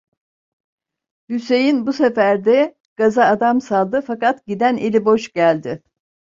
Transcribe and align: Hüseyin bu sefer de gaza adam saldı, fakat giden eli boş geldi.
Hüseyin 1.29 1.87
bu 1.87 1.93
sefer 1.93 2.45
de 2.45 2.75
gaza 2.95 3.25
adam 3.25 3.61
saldı, 3.61 4.01
fakat 4.01 4.45
giden 4.45 4.77
eli 4.77 5.05
boş 5.05 5.33
geldi. 5.33 5.83